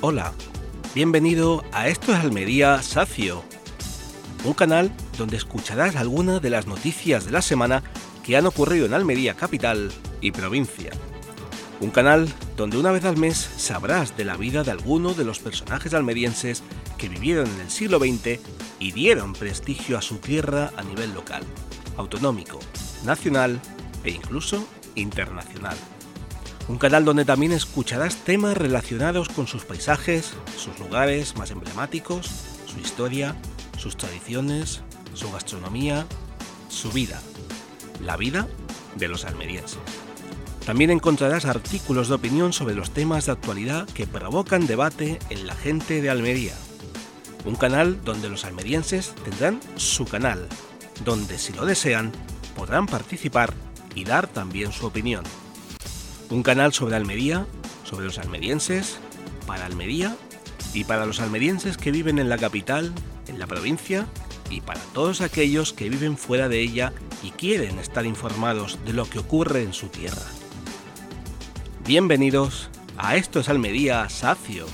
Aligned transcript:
Hola, 0.00 0.32
bienvenido 0.94 1.64
a 1.72 1.88
Esto 1.88 2.12
es 2.12 2.20
Almería 2.20 2.80
Sacio, 2.82 3.42
un 4.44 4.54
canal 4.54 4.92
donde 5.18 5.36
escucharás 5.36 5.96
algunas 5.96 6.40
de 6.40 6.50
las 6.50 6.68
noticias 6.68 7.24
de 7.24 7.32
la 7.32 7.42
semana 7.42 7.82
que 8.22 8.36
han 8.36 8.46
ocurrido 8.46 8.86
en 8.86 8.94
Almería 8.94 9.34
capital 9.34 9.90
y 10.20 10.30
provincia. 10.30 10.92
Un 11.80 11.90
canal 11.90 12.28
donde 12.56 12.78
una 12.78 12.92
vez 12.92 13.04
al 13.06 13.16
mes 13.16 13.38
sabrás 13.38 14.16
de 14.16 14.24
la 14.24 14.36
vida 14.36 14.62
de 14.62 14.70
alguno 14.70 15.14
de 15.14 15.24
los 15.24 15.40
personajes 15.40 15.92
almerienses 15.94 16.62
que 16.96 17.08
vivieron 17.08 17.48
en 17.48 17.60
el 17.62 17.70
siglo 17.70 17.98
XX 17.98 18.38
y 18.78 18.92
dieron 18.92 19.32
prestigio 19.32 19.98
a 19.98 20.02
su 20.02 20.18
tierra 20.18 20.70
a 20.76 20.84
nivel 20.84 21.12
local, 21.12 21.42
autonómico, 21.96 22.60
nacional 23.04 23.60
e 24.04 24.12
incluso 24.12 24.64
internacional. 24.94 25.76
Un 26.68 26.76
canal 26.76 27.06
donde 27.06 27.24
también 27.24 27.52
escucharás 27.52 28.16
temas 28.16 28.54
relacionados 28.54 29.30
con 29.30 29.46
sus 29.46 29.64
paisajes, 29.64 30.34
sus 30.58 30.78
lugares 30.78 31.34
más 31.36 31.50
emblemáticos, 31.50 32.28
su 32.66 32.78
historia, 32.78 33.34
sus 33.78 33.96
tradiciones, 33.96 34.82
su 35.14 35.32
gastronomía, 35.32 36.06
su 36.68 36.90
vida, 36.90 37.22
la 38.04 38.18
vida 38.18 38.46
de 38.96 39.08
los 39.08 39.24
almerienses. 39.24 39.78
También 40.66 40.90
encontrarás 40.90 41.46
artículos 41.46 42.08
de 42.08 42.16
opinión 42.16 42.52
sobre 42.52 42.74
los 42.74 42.90
temas 42.90 43.24
de 43.24 43.32
actualidad 43.32 43.88
que 43.88 44.06
provocan 44.06 44.66
debate 44.66 45.18
en 45.30 45.46
la 45.46 45.54
gente 45.54 46.02
de 46.02 46.10
Almería. 46.10 46.52
Un 47.46 47.56
canal 47.56 48.04
donde 48.04 48.28
los 48.28 48.44
almerienses 48.44 49.14
tendrán 49.24 49.60
su 49.76 50.04
canal, 50.04 50.46
donde 51.02 51.38
si 51.38 51.54
lo 51.54 51.64
desean 51.64 52.12
podrán 52.54 52.84
participar 52.84 53.54
y 53.94 54.04
dar 54.04 54.26
también 54.26 54.70
su 54.70 54.84
opinión. 54.84 55.24
Un 56.30 56.42
canal 56.42 56.74
sobre 56.74 56.96
Almería, 56.96 57.46
sobre 57.84 58.04
los 58.04 58.18
almerienses, 58.18 58.98
para 59.46 59.64
Almería 59.64 60.16
y 60.74 60.84
para 60.84 61.06
los 61.06 61.20
almerienses 61.20 61.78
que 61.78 61.90
viven 61.90 62.18
en 62.18 62.28
la 62.28 62.36
capital, 62.36 62.92
en 63.28 63.38
la 63.38 63.46
provincia 63.46 64.06
y 64.50 64.60
para 64.60 64.80
todos 64.92 65.22
aquellos 65.22 65.72
que 65.72 65.88
viven 65.88 66.18
fuera 66.18 66.48
de 66.48 66.60
ella 66.60 66.92
y 67.22 67.30
quieren 67.30 67.78
estar 67.78 68.04
informados 68.04 68.78
de 68.84 68.92
lo 68.92 69.08
que 69.08 69.18
ocurre 69.18 69.62
en 69.62 69.72
su 69.72 69.88
tierra. 69.88 70.26
Bienvenidos 71.86 72.68
a 72.98 73.16
Esto 73.16 73.40
es 73.40 73.48
Almería 73.48 74.08
Sacio. 74.10 74.66